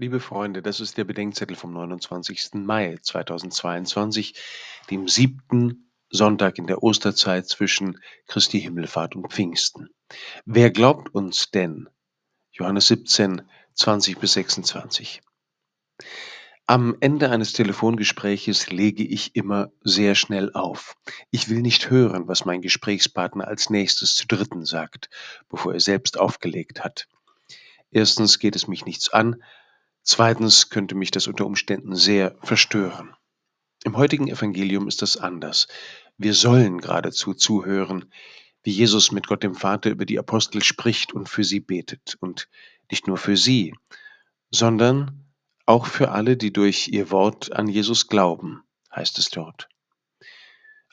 [0.00, 2.54] Liebe Freunde, das ist der Bedenkzettel vom 29.
[2.54, 4.34] Mai 2022,
[4.92, 7.98] dem siebten Sonntag in der Osterzeit zwischen
[8.28, 9.88] Christi Himmelfahrt und Pfingsten.
[10.44, 11.88] Wer glaubt uns denn?
[12.52, 13.42] Johannes 17,
[13.74, 15.20] 20 bis 26.
[16.68, 20.94] Am Ende eines Telefongespräches lege ich immer sehr schnell auf.
[21.32, 25.10] Ich will nicht hören, was mein Gesprächspartner als nächstes zu Dritten sagt,
[25.48, 27.08] bevor er selbst aufgelegt hat.
[27.90, 29.42] Erstens geht es mich nichts an,
[30.02, 33.14] Zweitens könnte mich das unter Umständen sehr verstören.
[33.84, 35.68] Im heutigen Evangelium ist das anders.
[36.16, 38.12] Wir sollen geradezu zuhören,
[38.62, 42.16] wie Jesus mit Gott dem Vater über die Apostel spricht und für sie betet.
[42.20, 42.48] Und
[42.90, 43.74] nicht nur für sie,
[44.50, 45.32] sondern
[45.66, 48.62] auch für alle, die durch ihr Wort an Jesus glauben,
[48.94, 49.68] heißt es dort.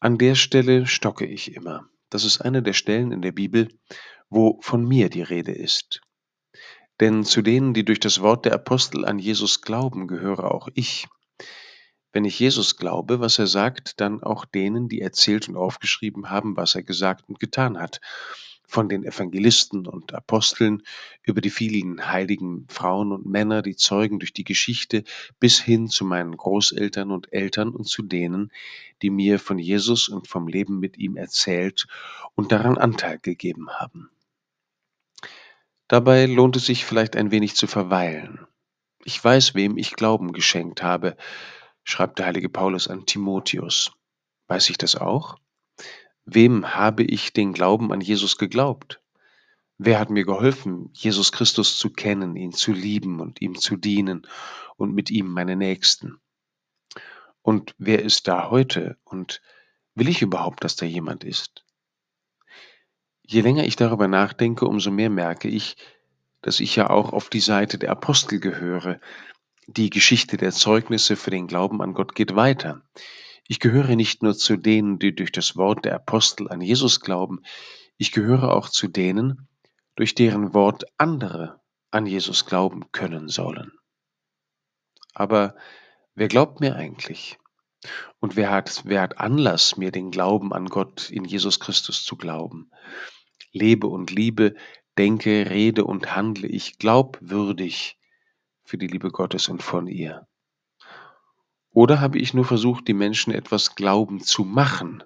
[0.00, 1.88] An der Stelle stocke ich immer.
[2.10, 3.68] Das ist eine der Stellen in der Bibel,
[4.28, 6.00] wo von mir die Rede ist.
[7.04, 11.06] Denn zu denen, die durch das Wort der Apostel an Jesus glauben, gehöre auch ich.
[12.14, 16.56] Wenn ich Jesus glaube, was er sagt, dann auch denen, die erzählt und aufgeschrieben haben,
[16.56, 18.00] was er gesagt und getan hat.
[18.66, 20.82] Von den Evangelisten und Aposteln
[21.22, 25.04] über die vielen heiligen Frauen und Männer, die Zeugen durch die Geschichte,
[25.38, 28.50] bis hin zu meinen Großeltern und Eltern und zu denen,
[29.02, 31.86] die mir von Jesus und vom Leben mit ihm erzählt
[32.34, 34.08] und daran Anteil gegeben haben.
[35.88, 38.46] Dabei lohnt es sich vielleicht ein wenig zu verweilen.
[39.04, 41.16] Ich weiß, wem ich Glauben geschenkt habe,
[41.82, 43.92] schreibt der heilige Paulus an Timotheus.
[44.48, 45.36] Weiß ich das auch?
[46.24, 49.02] Wem habe ich den Glauben an Jesus geglaubt?
[49.76, 54.26] Wer hat mir geholfen, Jesus Christus zu kennen, ihn zu lieben und ihm zu dienen
[54.76, 56.18] und mit ihm meine Nächsten?
[57.42, 59.42] Und wer ist da heute und
[59.94, 61.63] will ich überhaupt, dass da jemand ist?
[63.26, 65.76] Je länger ich darüber nachdenke, umso mehr merke ich,
[66.42, 69.00] dass ich ja auch auf die Seite der Apostel gehöre.
[69.66, 72.82] Die Geschichte der Zeugnisse für den Glauben an Gott geht weiter.
[73.48, 77.40] Ich gehöre nicht nur zu denen, die durch das Wort der Apostel an Jesus glauben,
[77.96, 79.48] ich gehöre auch zu denen,
[79.94, 83.72] durch deren Wort andere an Jesus glauben können sollen.
[85.14, 85.54] Aber
[86.14, 87.38] wer glaubt mir eigentlich?
[88.20, 92.16] Und wer hat, wer hat Anlass, mir den Glauben an Gott in Jesus Christus zu
[92.16, 92.70] glauben?
[93.52, 94.54] Lebe und liebe,
[94.98, 97.98] denke, rede und handle ich glaubwürdig
[98.64, 100.26] für die Liebe Gottes und von ihr?
[101.70, 105.02] Oder habe ich nur versucht, die Menschen etwas glauben zu machen,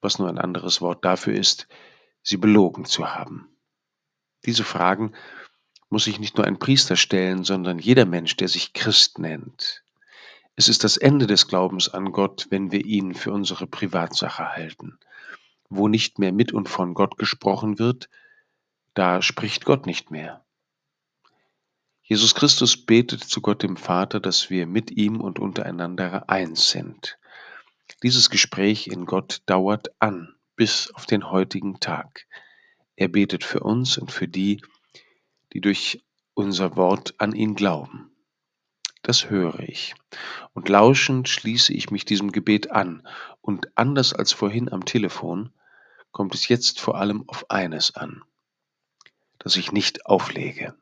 [0.00, 1.68] was nur ein anderes Wort dafür ist,
[2.22, 3.48] sie belogen zu haben?
[4.46, 5.12] Diese Fragen
[5.90, 9.84] muss sich nicht nur ein Priester stellen, sondern jeder Mensch, der sich Christ nennt.
[10.56, 14.98] Es ist das Ende des Glaubens an Gott, wenn wir ihn für unsere Privatsache halten.
[15.68, 18.08] Wo nicht mehr mit und von Gott gesprochen wird,
[18.94, 20.44] da spricht Gott nicht mehr.
[22.02, 27.18] Jesus Christus betet zu Gott dem Vater, dass wir mit ihm und untereinander eins sind.
[28.02, 32.26] Dieses Gespräch in Gott dauert an bis auf den heutigen Tag.
[32.96, 34.60] Er betet für uns und für die,
[35.52, 38.09] die durch unser Wort an ihn glauben.
[39.10, 39.96] Das höre ich.
[40.54, 43.04] Und lauschend schließe ich mich diesem Gebet an.
[43.40, 45.52] Und anders als vorhin am Telefon
[46.12, 48.22] kommt es jetzt vor allem auf eines an,
[49.40, 50.76] dass ich nicht auflege.